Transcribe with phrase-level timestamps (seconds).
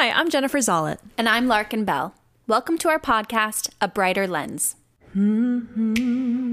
[0.00, 0.96] Hi, I'm Jennifer Zollet.
[1.18, 2.14] And I'm Larkin Bell.
[2.46, 4.76] Welcome to our podcast, A Brighter Lens.
[5.14, 6.49] Mm-hmm.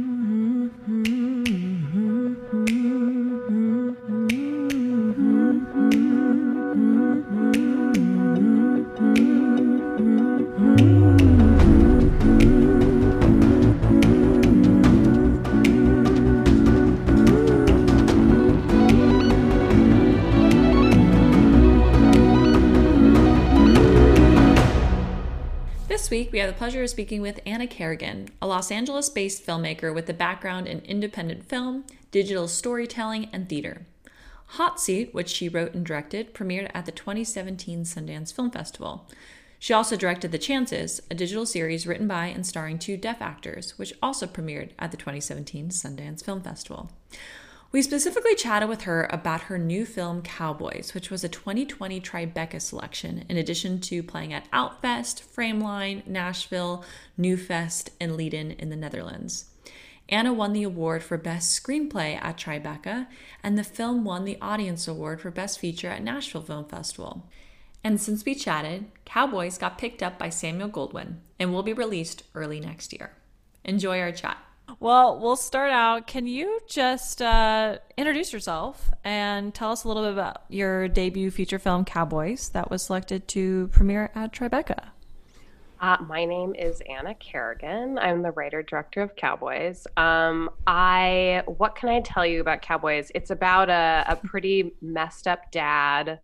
[26.08, 29.46] This week, we have the pleasure of speaking with Anna Kerrigan, a Los Angeles based
[29.46, 33.86] filmmaker with a background in independent film, digital storytelling, and theater.
[34.52, 39.06] Hot Seat, which she wrote and directed, premiered at the 2017 Sundance Film Festival.
[39.60, 43.78] She also directed The Chances, a digital series written by and starring two deaf actors,
[43.78, 46.90] which also premiered at the 2017 Sundance Film Festival.
[47.70, 52.62] We specifically chatted with her about her new film Cowboys, which was a 2020 Tribeca
[52.62, 56.86] selection, in addition to playing at Outfest, Frameline, Nashville,
[57.20, 59.52] Newfest, and Leiden in the Netherlands.
[60.08, 63.08] Anna won the award for Best Screenplay at Tribeca,
[63.44, 67.30] and the film won the Audience Award for Best Feature at Nashville Film Festival.
[67.84, 72.24] And since we chatted, Cowboys got picked up by Samuel Goldwyn and will be released
[72.34, 73.12] early next year.
[73.66, 74.38] Enjoy our chat.
[74.80, 76.06] Well, we'll start out.
[76.06, 81.32] Can you just uh, introduce yourself and tell us a little bit about your debut
[81.32, 84.90] feature film, Cowboys, that was selected to premiere at Tribeca?
[85.80, 87.98] Uh, my name is Anna Kerrigan.
[87.98, 89.88] I'm the writer director of Cowboys.
[89.98, 93.12] Um, I what can I tell you about Cowboys?
[93.16, 96.20] It's about a, a pretty messed up dad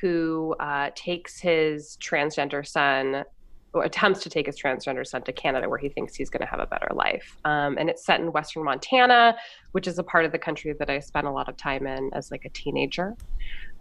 [0.00, 3.24] who uh, takes his transgender son
[3.80, 6.60] attempts to take his transgender son to Canada, where he thinks he's going to have
[6.60, 7.36] a better life.
[7.44, 9.36] Um, and it's set in Western Montana,
[9.72, 12.10] which is a part of the country that I spent a lot of time in
[12.14, 13.16] as like a teenager.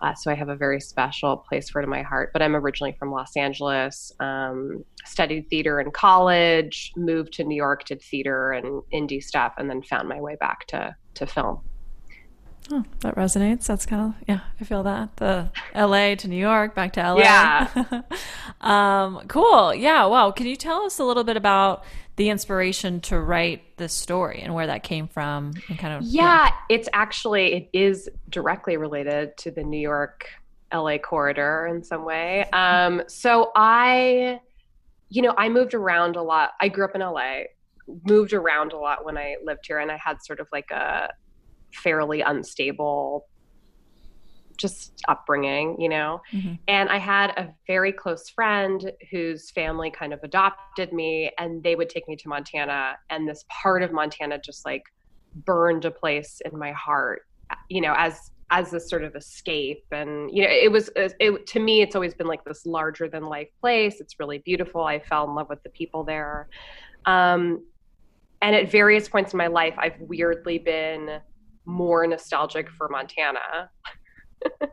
[0.01, 2.31] Uh, so I have a very special place for it in my heart.
[2.33, 7.85] But I'm originally from Los Angeles, um, studied theater in college, moved to New York,
[7.85, 11.61] did theater and indie stuff, and then found my way back to to film.
[12.71, 13.67] Oh, that resonates.
[13.67, 15.17] That's kind of yeah, I feel that.
[15.17, 17.17] The LA to New York, back to LA.
[17.19, 18.01] Yeah.
[18.61, 19.73] um, cool.
[19.73, 20.31] Yeah, wow.
[20.31, 21.83] Can you tell us a little bit about
[22.15, 26.45] the inspiration to write this story and where that came from and kind of Yeah,
[26.45, 26.51] yeah.
[26.69, 30.27] it's actually it is directly related to the New York
[30.73, 32.49] LA corridor in some way.
[32.51, 34.39] Um, so I
[35.09, 36.53] you know, I moved around a lot.
[36.59, 37.43] I grew up in LA,
[38.07, 41.13] moved around a lot when I lived here and I had sort of like a
[41.75, 43.27] fairly unstable
[44.57, 46.21] just upbringing, you know.
[46.33, 46.53] Mm-hmm.
[46.67, 51.75] And I had a very close friend whose family kind of adopted me and they
[51.75, 54.83] would take me to Montana and this part of Montana just like
[55.45, 57.23] burned a place in my heart,
[57.69, 61.59] you know, as as a sort of escape and you know it was it, to
[61.59, 65.27] me it's always been like this larger than life place it's really beautiful i fell
[65.27, 66.47] in love with the people there
[67.07, 67.63] um,
[68.43, 71.19] and at various points in my life i've weirdly been
[71.65, 73.69] more nostalgic for Montana,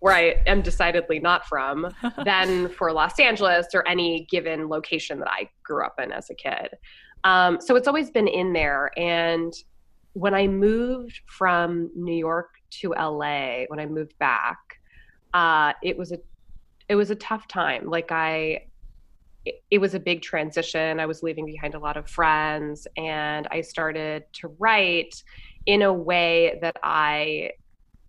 [0.00, 1.88] where I am decidedly not from,
[2.24, 6.34] than for Los Angeles or any given location that I grew up in as a
[6.34, 6.70] kid.
[7.24, 8.90] Um, so it's always been in there.
[8.96, 9.52] And
[10.12, 12.50] when I moved from New York
[12.80, 14.58] to LA, when I moved back,
[15.32, 16.18] uh, it was a
[16.88, 17.88] it was a tough time.
[17.88, 18.66] Like I
[19.44, 21.00] it, it was a big transition.
[21.00, 25.22] I was leaving behind a lot of friends and I started to write
[25.66, 27.50] in a way that I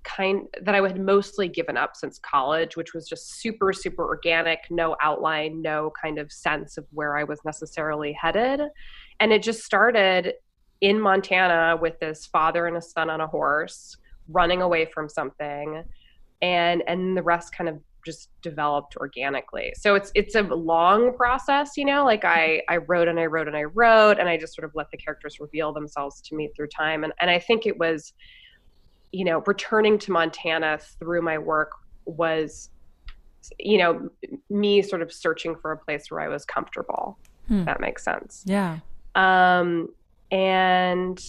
[0.03, 4.59] kind that I had mostly given up since college, which was just super, super organic,
[4.69, 8.61] no outline, no kind of sense of where I was necessarily headed.
[9.19, 10.33] And it just started
[10.81, 13.97] in Montana with this father and a son on a horse
[14.29, 15.83] running away from something.
[16.41, 19.73] And and the rest kind of just developed organically.
[19.75, 22.05] So it's it's a long process, you know.
[22.05, 24.71] Like I I wrote and I wrote and I wrote, and I just sort of
[24.75, 27.03] let the characters reveal themselves to me through time.
[27.03, 28.13] And and I think it was,
[29.11, 31.71] you know, returning to Montana through my work
[32.05, 32.69] was,
[33.59, 34.09] you know,
[34.49, 37.17] me sort of searching for a place where I was comfortable.
[37.47, 37.65] Hmm.
[37.65, 38.43] that makes sense.
[38.45, 38.79] Yeah.
[39.13, 39.89] Um,
[40.31, 41.23] and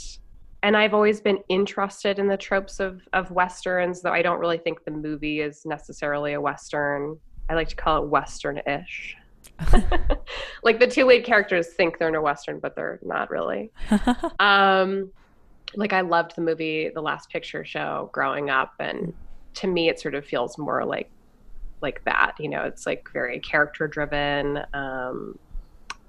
[0.67, 4.59] and I've always been interested in the tropes of of westerns, though I don't really
[4.59, 7.17] think the movie is necessarily a western.
[7.49, 9.17] I like to call it western-ish.
[10.65, 13.71] like the two lead characters think they're in a western, but they're not really.
[14.41, 15.13] um,
[15.77, 19.15] like I loved the movie The Last Picture Show growing up, and
[19.55, 21.09] to me, it sort of feels more like
[21.81, 22.35] like that.
[22.41, 25.39] You know, it's like very character driven, um,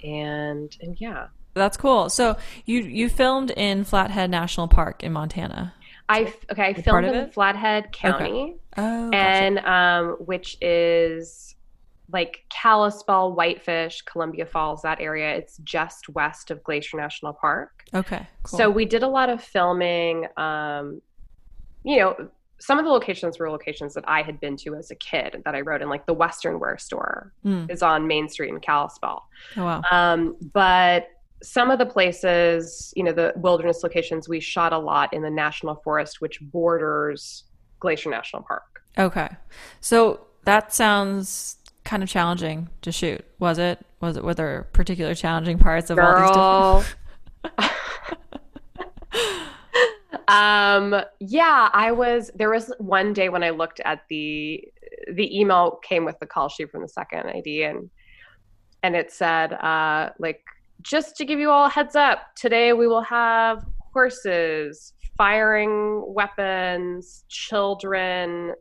[0.04, 1.28] and and yeah.
[1.58, 2.10] That's cool.
[2.10, 5.74] So you you filmed in Flathead National Park in Montana.
[6.10, 6.68] I okay.
[6.68, 8.82] I filmed in Flathead County, okay.
[8.82, 11.56] oh, and um, which is
[12.10, 15.36] like Kalispell, Whitefish, Columbia Falls, that area.
[15.36, 17.84] It's just west of Glacier National Park.
[17.94, 18.26] Okay.
[18.44, 18.58] Cool.
[18.58, 20.26] So we did a lot of filming.
[20.38, 21.02] Um,
[21.84, 22.30] you know,
[22.60, 25.54] some of the locations were locations that I had been to as a kid that
[25.54, 27.70] I wrote in, like the Western Wear Store Mm.
[27.70, 29.28] is on Main Street in Kalispell.
[29.58, 29.82] Oh wow.
[29.92, 31.10] Um, but
[31.44, 35.30] some of the places, you know, the wilderness locations, we shot a lot in the
[35.30, 37.44] national forest, which borders
[37.80, 38.82] Glacier National Park.
[38.98, 39.30] Okay.
[39.80, 43.24] So that sounds kind of challenging to shoot.
[43.40, 43.86] Was it?
[44.02, 44.24] Was it?
[44.24, 46.96] Were there particular challenging parts of all these different?
[50.28, 54.62] um yeah i was there was one day when i looked at the
[55.14, 57.90] the email came with the call sheet from the second AD and
[58.84, 60.42] and it said uh like
[60.82, 67.24] just to give you all a heads up today we will have horses firing weapons
[67.28, 68.54] children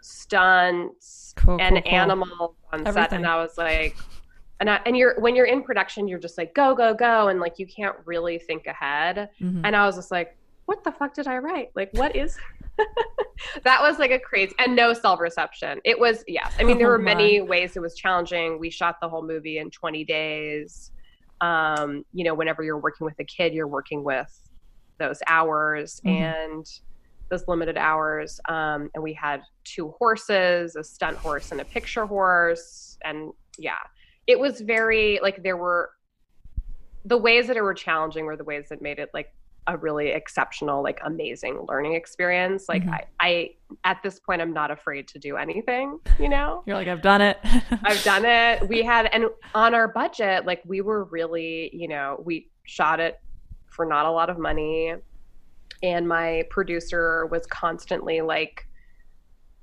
[0.00, 1.92] stunts Cool, and cool, cool.
[1.92, 3.96] animals on set and i was like
[4.58, 7.40] and I, and you're when you're in production you're just like go go go and
[7.40, 9.60] like you can't really think ahead Mhm.
[9.64, 10.34] and I was just like,
[10.64, 11.72] what the fuck did I write?
[11.76, 12.38] Like, what is
[13.64, 13.82] that?
[13.82, 15.78] Was like a crazy and no self reception.
[15.84, 16.54] It was, yes.
[16.58, 18.58] I mean, there Oh were many ways it was challenging.
[18.58, 20.90] We shot the whole movie in 20 days.
[21.40, 24.32] Um, you know, whenever you're working with a kid, you're working with
[24.98, 26.10] those hours Mhm.
[26.10, 26.66] and
[27.30, 28.40] those limited hours.
[28.48, 32.96] Um, and we had two horses, a stunt horse and a picture horse.
[33.04, 33.78] And yeah,
[34.26, 35.90] it was very like there were
[37.04, 39.28] the ways that it were challenging were the ways that made it like
[39.68, 42.68] a really exceptional like amazing learning experience.
[42.68, 42.94] Like Mhm.
[42.94, 43.50] I, I
[43.84, 46.62] at this point i'm not afraid to do anything you know?
[46.66, 47.38] You're like, I've done it.
[47.84, 48.68] i've done it.
[48.68, 53.20] We had and on our budget like we were really you know we shot it
[53.68, 54.94] for not a lot of money.
[55.82, 58.66] And my producer was constantly like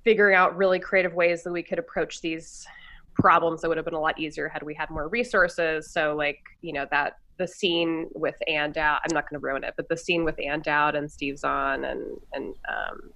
[0.04, 2.68] figuring out really creative ways that we could approach these
[3.16, 5.90] problems that would have been a lot easier had we had more resources.
[5.92, 9.64] So like you know that the scene with Ann Dowd, I'm not going to ruin
[9.64, 13.12] it, but the scene with Ann Dowd and Steve Zahn and and um,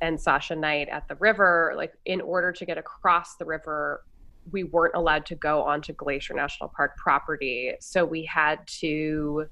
[0.00, 4.02] and Sasha Knight at the river, like in order to get across the river,
[4.50, 9.46] we weren't allowed to go onto Glacier National Park property, so we had to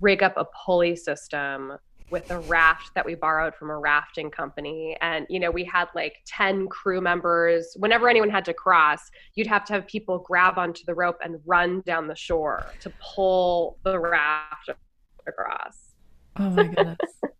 [0.00, 1.74] rig up a pulley system
[2.12, 4.96] with a raft that we borrowed from a rafting company.
[5.00, 7.74] And you know we had like 10 crew members.
[7.78, 11.40] Whenever anyone had to cross you'd have to have people grab onto the rope and
[11.46, 14.70] run down the shore to pull the raft
[15.26, 15.94] across.
[16.36, 16.98] Oh my goodness.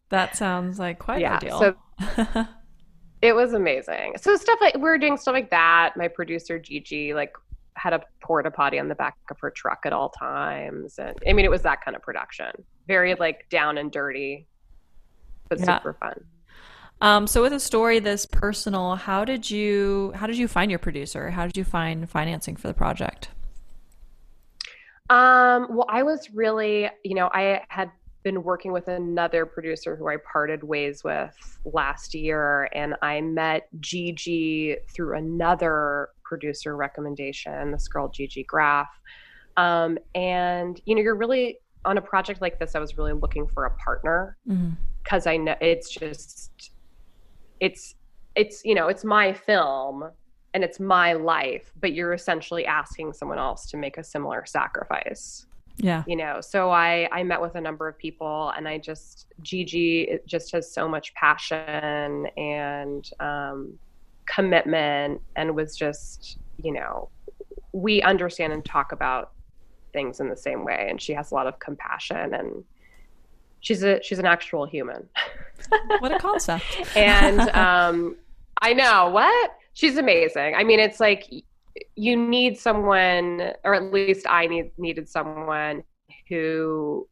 [0.09, 1.59] That sounds like quite Yeah, ideal.
[1.59, 2.47] so-
[3.23, 4.15] it was amazing.
[4.21, 5.95] So stuff like we were doing stuff like that.
[5.97, 7.35] My producer gigi like
[7.75, 10.99] had a porta potty on the back of her truck at all times.
[10.99, 12.51] And i mean it was that kind of production.
[12.87, 14.47] Very like down and dirty
[15.53, 15.79] but Yeah.
[15.79, 16.25] super fun
[17.01, 20.79] um, so with a story this personal, how did you how did you find your
[20.79, 21.31] producer?
[21.31, 23.29] How did you find financing for the project?
[25.11, 27.91] Um, well, I was really, you know, I had
[28.23, 31.35] been working with another producer who I parted ways with
[31.65, 38.89] last year, and I met Gigi through another producer recommendation, this girl, Gigi Graff.
[39.57, 43.49] Um, and, you know, you're really on a project like this, I was really looking
[43.49, 44.77] for a partner Mhm.
[45.03, 46.71] Because I know it's just,
[47.61, 47.95] it's,
[48.35, 50.11] it's, you know, it's my film
[50.55, 55.47] and it's my life, but you're essentially asking someone else to make a similar sacrifice
[55.79, 56.05] Yeah.
[56.07, 60.03] you know so i i met with a number of people and i just gigi
[60.03, 63.79] it just has so much passion and um,
[64.27, 67.09] commitment and was just you know
[67.73, 69.33] we understand and talk about
[69.95, 72.65] things in the same way and she has a lot of compassion and
[73.63, 75.09] she's a she's an actual human
[76.01, 76.65] What a concept.
[76.97, 78.17] and um,
[78.61, 80.55] I know what she's amazing.
[80.55, 81.25] I mean, it's like
[81.97, 85.83] you need someone, or at least I need needed someone
[86.29, 87.09] who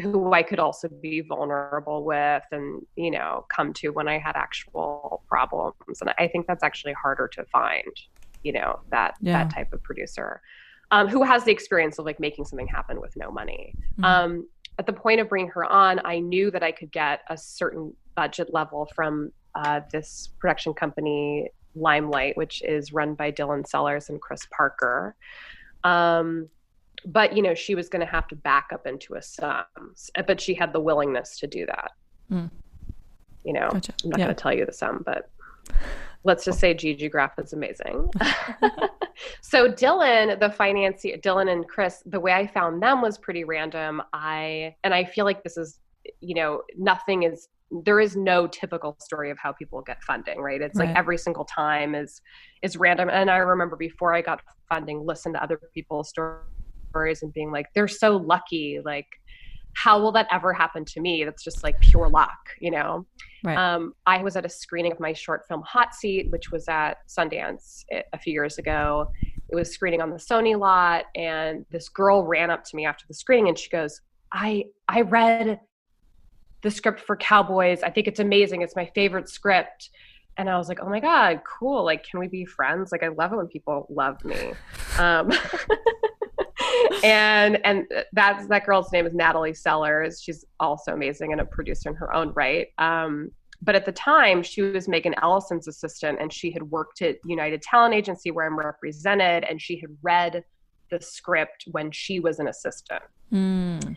[0.00, 4.36] who I could also be vulnerable with, and you know, come to when I had
[4.36, 6.00] actual problems.
[6.00, 7.92] And I think that's actually harder to find.
[8.42, 9.42] You know, that Yeah.
[9.44, 10.40] that type of producer.
[10.92, 13.74] Um, who has the experience of like making something happen with no money.
[13.98, 14.04] Mhm.
[14.04, 14.48] Um,
[14.80, 17.92] at the point of bringing her on, I knew that I could get a certain
[18.16, 24.18] budget level from uh, this production company, Limelight, which is run by Dylan Sellers and
[24.22, 25.14] Chris Parker.
[25.84, 26.48] Um,
[27.04, 29.64] but you know, she was going to have to back up into a sum,
[30.26, 31.90] but she had the willingness to do that.
[32.30, 32.46] Hmm.
[33.44, 33.92] You know, Gotcha.
[34.02, 34.24] I'm not Yeah.
[34.26, 35.28] going to tell you the sum, but
[36.24, 38.08] let's just say Gigi Graff is amazing.
[39.42, 44.02] so Dylan, the financier, Dylan and Chris, the way I found them was pretty random.
[44.12, 45.80] I and I feel like this is,
[46.20, 47.48] you know, nothing is
[47.84, 50.60] there is no typical story of how people get funding, right?
[50.60, 50.88] It's Right.
[50.88, 52.20] like every single time is
[52.62, 53.08] is random.
[53.10, 57.66] And I remember before I got funding, listen to other people's stories and being like,
[57.74, 58.80] they're so lucky.
[58.84, 59.06] Like,
[59.74, 61.24] how will that ever happen to me?
[61.24, 63.06] That's just like pure luck, you know?
[63.44, 63.56] Right.
[63.56, 66.98] Um, I was at a screening of my short film Hot Seat, which was at
[67.08, 69.10] Sundance a- a few years ago.
[69.48, 73.04] It was screening on the Sony lot, and this girl ran up to me after
[73.08, 74.00] the screening and she goes,
[74.32, 75.60] "I I read
[76.62, 77.82] the script for Cowboys.
[77.82, 78.62] I think it's amazing.
[78.62, 79.90] It's my favorite script."
[80.36, 81.84] And I was like, "Oh my god, cool!
[81.84, 82.92] Like, can we be friends?
[82.92, 84.52] Like, I love it when people love me."
[84.98, 85.30] Um,
[87.04, 90.20] and and that's that girl's name is Natalie Sellers.
[90.22, 92.68] She's also amazing and a producer in her own right.
[92.78, 93.30] Um,
[93.62, 97.60] but at the time, she was Megan Ellison's assistant, and she had worked at United
[97.62, 100.44] Talent Agency where I'm represented, and she had read
[100.90, 103.02] the script when she was an assistant.
[103.32, 103.96] Mm.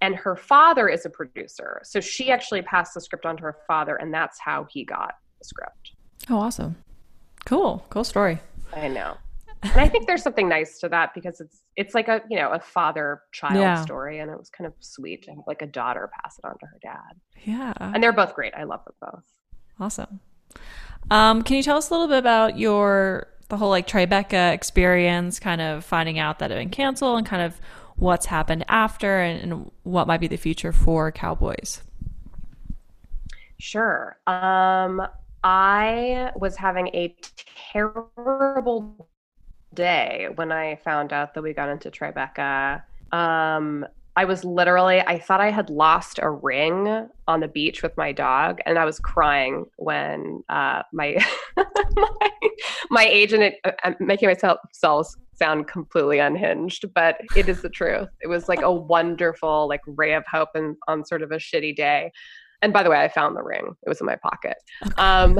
[0.00, 3.58] And her father is a producer, so she actually passed the script on to her
[3.66, 5.92] father, and that's how he got the script.
[6.30, 6.76] Oh, awesome.
[7.44, 7.84] Cool.
[7.90, 8.40] Cool story.
[8.74, 9.16] I know.
[9.62, 12.50] And I think there's something nice to that because it's it's like a you know
[12.50, 13.80] a father child Yeah.
[13.82, 16.58] story, and it was kind of sweet to have like a daughter pass it on
[16.58, 17.20] to her dad.
[17.44, 17.72] Yeah.
[17.78, 18.54] And they're both great.
[18.56, 19.22] I love them both.
[19.78, 20.20] Awesome.
[21.10, 25.38] Um, can you tell us a little bit about your the whole like Tribeca experience,
[25.38, 27.60] kind of finding out that it had been canceled and kind of
[27.96, 31.82] what's happened after and, and what might be the future for Cowboys?
[33.58, 34.16] Sure.
[34.26, 35.06] Um,
[35.44, 37.14] I was having a
[37.72, 39.08] terrible
[39.74, 42.82] day when I found out that we got into Tribeca.
[43.12, 47.96] Um, I was literally, I thought I had lost a ring on the beach with
[47.96, 51.16] my dog, and I was crying when uh, my,
[51.56, 52.30] my
[52.90, 53.54] my agent.
[53.84, 58.08] I'm making myself self sound completely unhinged, but it is the truth.
[58.20, 61.74] It was like a wonderful, like ray of hope, and on sort of a shitty
[61.74, 62.12] day.
[62.62, 63.76] And by the way, I found the ring.
[63.84, 64.56] It was in my pocket.
[64.96, 65.36] Um,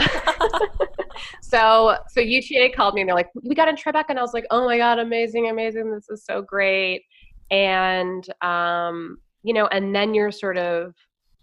[1.42, 4.34] so so UTA called me and they're like, we got in Tribeca, and I was
[4.34, 7.04] like, oh my god, amazing, amazing, this is so great.
[7.50, 10.94] And um, you know, and then you're sort of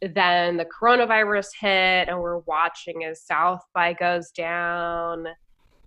[0.01, 5.27] then the coronavirus hit, and we're watching as South by goes down,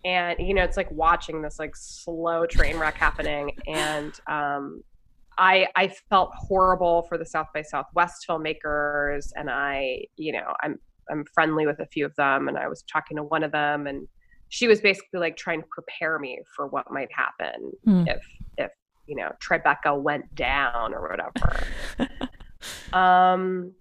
[0.05, 4.83] and you know, it's like watching this like slow train wreck happening, and um,
[5.39, 10.79] I I felt horrible for the South by Southwest filmmakers, and I you know I'm
[11.11, 13.87] I'm friendly with a few of them, and I was talking to one of them,
[13.87, 14.07] and
[14.49, 18.05] she was basically like trying to prepare me for what might happen Hmm.
[18.07, 18.23] if
[18.59, 18.71] if
[19.07, 21.65] you know Tribeca went down or whatever.
[22.93, 23.73] um,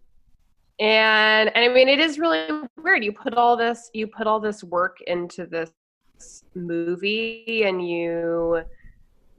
[0.79, 2.47] and and I mean it is really
[2.81, 3.03] weird.
[3.03, 5.71] You put all this you put all this work into this
[6.55, 8.63] movie, and you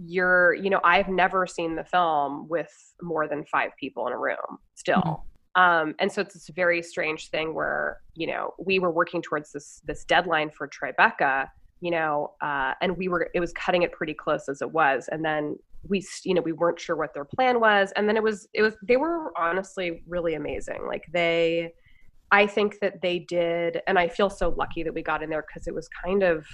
[0.06, 4.18] you're you know I've never seen the film with more than five people in a
[4.18, 5.24] room still.
[5.54, 9.52] Um, and so it's this very strange thing where you know we were working towards
[9.52, 11.48] this this deadline for Tribeca,
[11.80, 15.08] you know, uh, and we were it was cutting it pretty close as it was,
[15.12, 15.56] and then
[15.88, 18.62] we you know we weren't sure what their plan was, and then it was it
[18.62, 20.86] was they were honestly really amazing.
[20.86, 21.74] Like they,
[22.30, 25.44] I think that they did, and I feel so lucky that we got in there
[25.46, 26.46] because it was kind of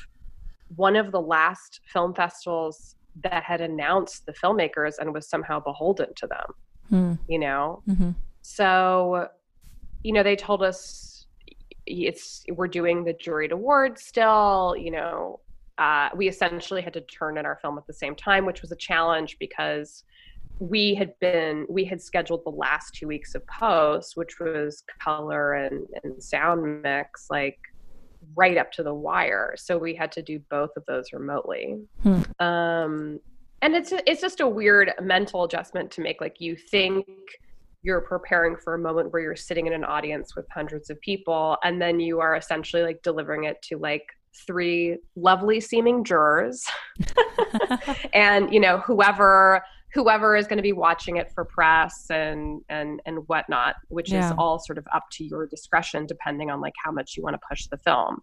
[0.74, 6.08] one of the last film festivals that had announced the filmmakers and was somehow beholden
[6.16, 6.46] to them.
[6.88, 7.12] Hmm.
[7.32, 8.10] You know, Mm-hmm.
[8.42, 9.28] so,
[10.02, 11.26] you know, they told us
[11.86, 14.74] it's we're doing the juried award still.
[14.78, 15.40] You know,
[15.78, 18.72] uh, we essentially had to turn in our film at the same time, which was
[18.72, 20.04] a challenge because
[20.60, 25.54] we had been we had scheduled the last two weeks of post, which was color
[25.54, 27.58] and, and sound mix, like
[28.36, 29.54] right up to the wire.
[29.56, 31.78] So we had to do both of those remotely.
[32.02, 32.22] Hmm.
[32.40, 33.20] Um,
[33.60, 36.20] and it's it's just a weird mental adjustment to make.
[36.20, 37.06] Like you think
[37.82, 41.56] you're preparing for a moment where you're sitting in an audience with hundreds of people
[41.62, 44.04] and then you are essentially like delivering it to like
[44.46, 46.64] three lovely seeming jurors
[48.12, 49.62] and you know whoever
[49.94, 54.26] whoever is going to be watching it for press and and and whatnot which Yeah.
[54.26, 57.34] is all sort of up to your discretion depending on like how much you want
[57.34, 58.20] to push the film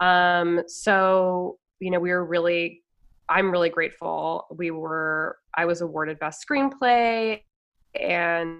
[0.00, 2.82] um so you know we were really
[3.28, 7.40] i'm really grateful we were i was awarded best screenplay
[7.98, 8.58] and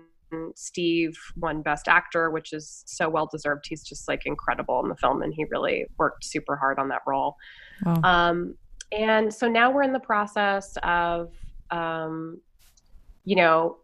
[0.57, 3.65] Steve won Best Actor, which is so well deserved.
[3.67, 7.01] He's just like incredible in the film, and he really worked super hard on that
[7.07, 7.37] role.
[7.85, 8.01] Wow.
[8.05, 8.55] Um,
[8.93, 11.33] and so now we're in the process of,
[11.71, 12.41] um,
[13.25, 13.77] you know,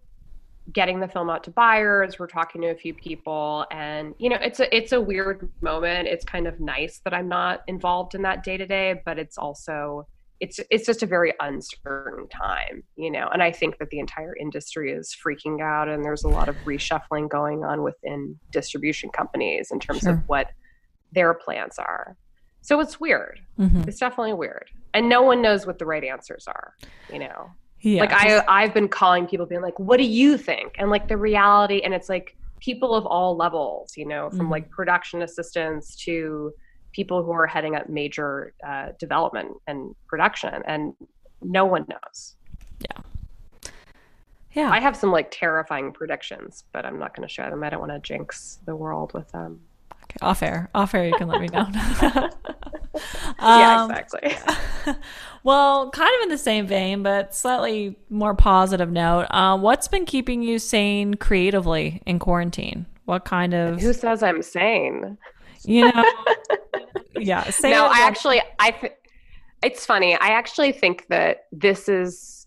[0.73, 2.19] getting the film out to buyers.
[2.19, 6.09] We're talking to a few people, and you know, it's a it's a weird moment.
[6.09, 9.37] It's kind of nice that I'm not involved in that day to day, but it's
[9.37, 10.07] also
[10.41, 13.29] it's it's just a very uncertain time, you know.
[13.33, 16.57] And I think that the entire industry is freaking out, and there's a lot of
[16.65, 20.13] reshuffling going on within distribution companies in terms Sure.
[20.15, 20.51] of what
[21.13, 22.17] their plans are.
[22.63, 23.41] So it's weird.
[23.59, 23.87] Mhm.
[23.87, 26.75] It's definitely weird, and no one knows what the right answers are,
[27.13, 27.51] you know
[27.85, 28.01] Yeah.
[28.01, 30.75] like I I've been calling people being like, what do you think?
[30.79, 34.51] And like the reality and it's like people of all levels, you know, from Mhm.
[34.53, 36.53] like production assistants to
[36.93, 40.95] people who are heading up major uh, development and production and
[41.43, 42.37] no one knows.
[42.81, 43.03] Yeah.
[44.53, 44.71] Yeah.
[44.71, 47.63] I have some like terrifying predictions, but I'm not going to share them.
[47.65, 49.61] I don't want to jinx the world with them.
[50.05, 50.71] Okay, off air.
[50.75, 51.67] Off air, you can let me know.
[53.41, 54.37] yeah, Um, exactly.
[55.45, 59.27] Well, kind of in the same vein, but slightly more positive note.
[59.31, 62.87] Uh, what's been keeping you sane creatively in quarantine?
[63.05, 65.19] What kind of, Who says I'm sane?
[65.63, 66.05] you know,
[67.19, 68.71] yeah, sane no, I actually, I.
[68.71, 68.95] Th-
[69.63, 70.15] it's funny.
[70.15, 72.44] I actually think that this is,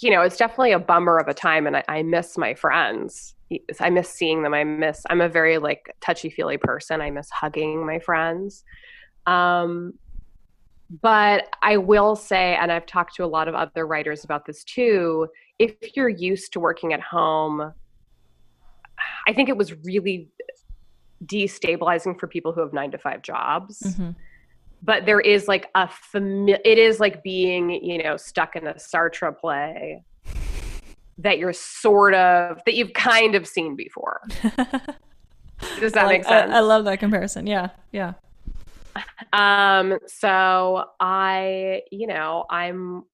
[0.00, 3.34] you know, it's definitely a bummer of a time, and I, I miss my friends.
[3.80, 4.54] I miss seeing them.
[4.54, 5.02] I miss.
[5.10, 7.00] I'm a very like touchy feely person.
[7.00, 8.62] I miss hugging my friends.
[9.26, 9.94] Um,
[11.02, 14.64] but I will say, and I've talked to a lot of other writers about this
[14.64, 15.28] too.
[15.58, 17.72] If you're used to working at home,
[19.26, 20.28] I think it was really
[21.24, 24.14] destabilizing for people who have nine to five jobs Mhm.
[24.82, 28.74] But there is like a fami- it is like being you know stuck in a
[28.74, 30.02] sartre play
[31.18, 34.20] that you're sort of that you've kind of seen before
[35.80, 37.46] does that I make like- I- sense I, love that comparison.
[37.46, 38.12] Yeah, yeah.
[39.32, 43.04] um so i you know i'm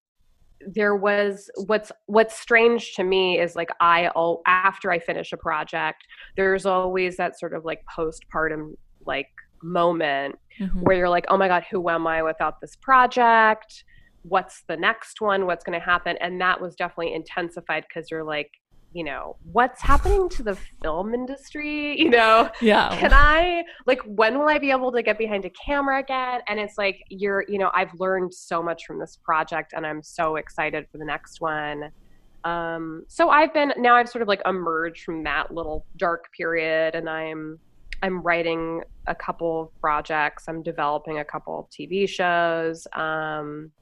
[0.66, 5.36] there was what's what's strange to me is like i oh after i finish a
[5.36, 6.04] project
[6.36, 8.72] there's always that sort of like postpartum
[9.04, 9.28] like
[9.64, 10.82] moment Mhm.
[10.82, 13.84] where you're like, oh my God, who am I without this project?
[14.22, 15.46] What's the next one?
[15.46, 16.16] What's going to happen?
[16.20, 18.50] And that was definitely intensified because you're like,
[18.92, 21.98] you know, what's happening to the film industry?
[22.04, 22.96] You know, Yeah.
[22.96, 26.42] can I, like, when will I be able to get behind a camera again?
[26.46, 30.02] And it's like, you're, you know, I've learned so much from this project and I'm
[30.02, 31.90] so excited for the next one.
[32.44, 36.94] Um, so I've been, now I've sort of like emerged from that little dark period
[36.94, 37.58] and I'm,
[38.04, 40.44] I'm writing a couple of projects.
[40.46, 42.86] I'm developing a couple of TV shows.
[42.92, 43.72] Um,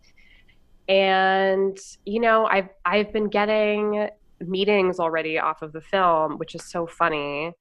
[0.88, 4.08] and you know, I've I've been getting
[4.38, 7.52] meetings already off of the film, which is so funny.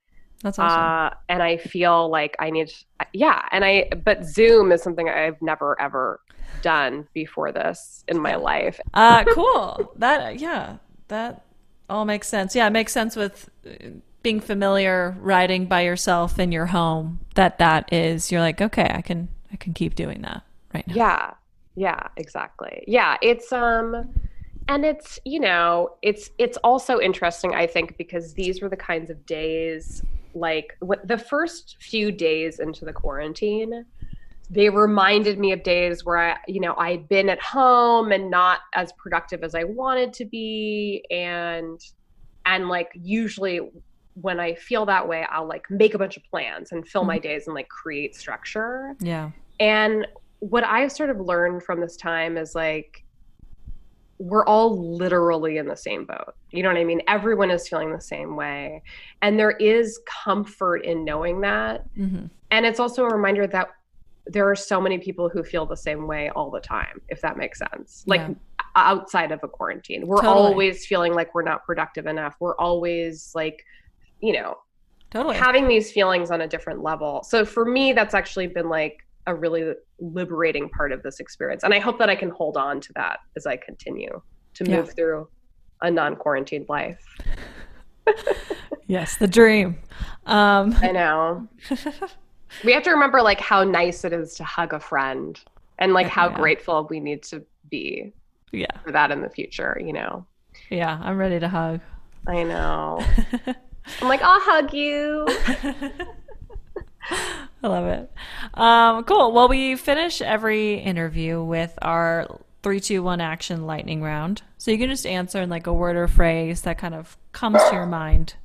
[0.43, 0.79] That's awesome.
[0.79, 3.41] Uh, and I feel like I need, to, yeah.
[3.51, 6.19] And I, but Zoom is something I've never ever
[6.61, 8.79] done before this in my life.
[8.93, 9.93] Uh, cool.
[9.97, 11.43] that yeah, that
[11.89, 12.55] all makes sense.
[12.55, 13.89] Yeah, it makes sense with uh,
[14.23, 17.19] being familiar riding by yourself in your home.
[17.35, 20.93] That that is you're like, okay, I can I can keep doing that right now.
[20.95, 21.31] Yeah.
[21.75, 22.83] Yeah, exactly.
[22.87, 24.13] Yeah, it's um
[24.67, 29.09] and it's, you know, it's it's also interesting I think because these were the kinds
[29.09, 30.03] of days
[30.33, 33.85] like what the first few days into the quarantine
[34.51, 38.59] they reminded me of days where I, you know, I'd been at home and not
[38.73, 41.79] as productive as I wanted to be and
[42.45, 43.61] and like usually
[44.15, 47.17] when I feel that way, I'll like make a bunch of plans and fill my
[47.19, 48.95] days and like create structure.
[48.99, 49.31] Yeah.
[49.59, 50.07] And
[50.39, 53.05] what I've sort of learned from this time is like,
[54.17, 56.35] we're all literally in the same boat.
[56.51, 57.01] You know what I mean?
[57.07, 58.83] Everyone is feeling the same way.
[59.21, 61.85] And there is comfort in knowing that.
[61.95, 63.69] hmm And it's also a reminder that
[64.27, 67.37] there are so many people who feel the same way all the time, if that
[67.37, 68.03] makes sense.
[68.05, 68.33] Like Yeah.
[68.75, 70.51] outside of a quarantine, we're Totally.
[70.51, 72.35] always feeling like we're not productive enough.
[72.39, 73.63] We're always like,
[74.21, 74.55] you know,
[75.09, 75.35] Totally.
[75.35, 77.23] having these feelings on a different level.
[77.23, 81.63] So for me, that's actually been like a really liberating part of this experience.
[81.63, 84.21] And I hope that I can hold on to that as I continue
[84.55, 84.77] to Yeah.
[84.77, 85.27] move through
[85.81, 87.03] a non quarantined life.
[88.87, 89.77] yes, the dream.
[90.25, 91.47] Um, I know.
[92.63, 95.39] we have to remember like how nice it is to hug a friend
[95.79, 96.35] and like how Yeah.
[96.37, 98.13] grateful we need to be
[98.51, 100.25] yeah, for that in the future, you know.
[100.69, 100.99] yeah.
[101.01, 101.79] I'm ready to hug.
[102.27, 103.03] I know.
[104.01, 105.25] I'm like, I'll hug you.
[107.63, 108.11] I love it.
[108.53, 109.31] Um, cool.
[109.31, 114.41] Well, we finish every interview with our three, two, one action lightning round.
[114.57, 117.57] So you can just answer in like a word or phrase that kind of comes
[117.69, 118.35] to your mind.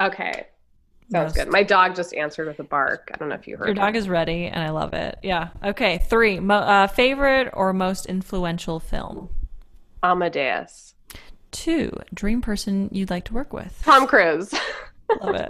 [0.00, 0.46] Okay.
[1.12, 1.52] Sounds Most- good.
[1.52, 3.10] My dog just answered with a bark.
[3.14, 5.18] I don't know if you heard Your dog is ready, and I love it.
[5.22, 5.50] Yeah.
[5.64, 5.98] Okay.
[5.98, 6.40] Three.
[6.40, 9.28] Mo- uh, favorite or most influential film.
[10.02, 10.94] Amadeus.
[11.56, 11.90] Two.
[12.12, 13.80] Dream person you'd like to work with.
[13.82, 14.52] Tom Cruise.
[15.22, 15.48] Love it.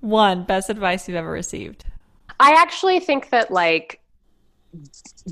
[0.00, 0.44] One.
[0.44, 1.84] Best advice you've ever received.
[2.40, 4.00] I actually think that like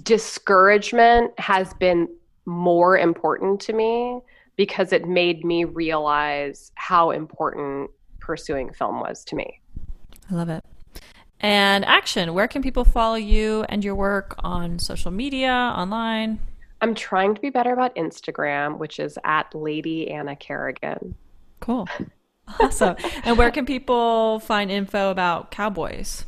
[0.02, 2.08] discouragement has been
[2.44, 4.20] more important to me
[4.56, 9.60] because it made me realize how important pursuing film was to me.
[10.30, 10.62] I love it.
[11.40, 16.38] And action, where can people follow you and your work on social media, online?
[16.84, 21.14] I'm trying to be better about Instagram, which is at Lady Anna Kerrigan.
[21.60, 21.88] Cool.
[22.60, 22.94] Awesome.
[23.24, 26.26] and where can people find info about cowboys?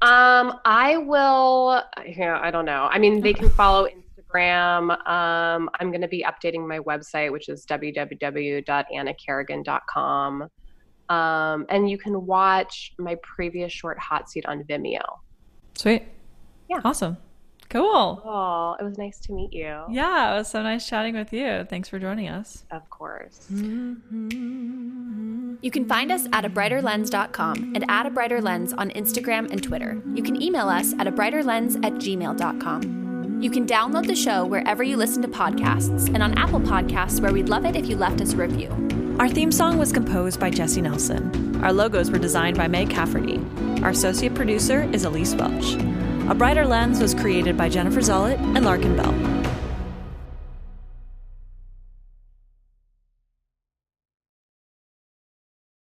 [0.00, 1.82] Um, I will.
[2.06, 2.88] Yeah, I don't know.
[2.88, 4.92] I mean, they can follow Instagram.
[5.08, 10.48] Um, I'm going to be updating my website, which is www.annakerrigan.com.
[11.08, 15.02] Um, and you can watch my previous short hot seat on Vimeo.
[15.74, 16.04] Sweet.
[16.68, 16.80] Yeah.
[16.84, 17.16] Awesome.
[17.70, 18.20] Cool.
[18.24, 19.84] Oh, it was nice to meet you.
[19.88, 21.64] Yeah, it was so nice chatting with you.
[21.70, 22.64] Thanks for joining us.
[22.72, 23.46] Of course.
[23.50, 25.54] Mm-hmm.
[25.62, 30.02] You can find us at abrighterlens.com and at a brighter lens on Instagram and Twitter.
[30.14, 33.40] You can email us at abrighterlens at gmail.com.
[33.40, 37.32] You can download the show wherever you listen to podcasts and on Apple Podcasts, where
[37.32, 38.68] we'd love it if you left us a review.
[39.20, 41.62] Our theme song was composed by Jesse Nelson.
[41.62, 43.38] Our logos were designed by Meg Cafferty.
[43.82, 45.76] Our associate producer is Elise Welch.
[46.30, 49.39] A Brighter Lens was created by Jennifer Zollett and Larkin Bell.